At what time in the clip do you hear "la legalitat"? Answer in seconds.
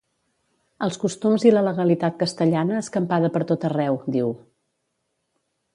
1.55-2.17